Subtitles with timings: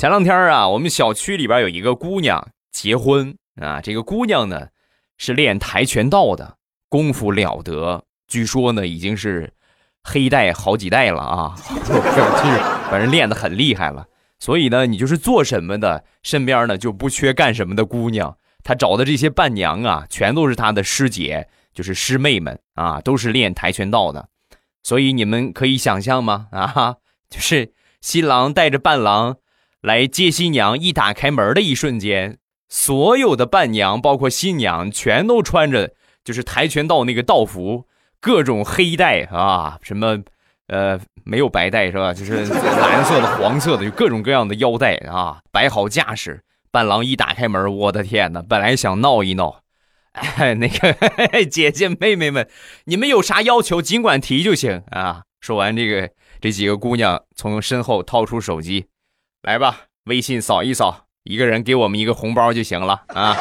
[0.00, 4.68] 前两天啊，我们小区里边有一个姑娘结婚啊，这个姑娘呢
[5.18, 6.56] 是练跆拳道的，
[6.88, 9.52] 功夫了得，据说呢已经是
[10.02, 11.54] 黑带好几代了啊，
[12.90, 14.06] 反正练得很厉害了。
[14.38, 18.38] 所以呢，你就是做什么的，身边呢就不缺干什么的姑娘。
[18.64, 24.30] 她找的这些伴娘啊，全都是她的师姐，就是师妹们啊，都是练跆拳道的。
[24.82, 26.46] 所以你们可以想象吗？
[26.52, 26.96] 啊，
[27.28, 29.36] 就是新郎带着伴郎。
[29.82, 37.86] 来接新娘，一打开门的一瞬间，所有的伴娘，包括新娘，全都穿着就是跆拳道那个道服，
[38.20, 40.18] 各种黑带啊，什么
[40.66, 42.12] 呃没有白带是吧？
[42.12, 46.42] 就是蓝色的、黄色的，就各种各样的腰带啊，摆好架势。
[46.72, 48.40] 伴郎一打开门，我的天哪！
[48.42, 49.62] 本来想闹一闹，
[50.12, 50.94] 哎， 那个
[51.50, 52.48] 姐姐妹妹们，
[52.84, 55.22] 你们有啥要求尽管提就行啊。
[55.40, 58.86] 说完这个，这几个姑娘从身后掏出手机。
[59.42, 63.34] 来吧，微信扫一扫，一个人给我们一个红包就行了啊！